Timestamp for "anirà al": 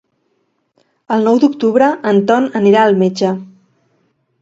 2.63-3.01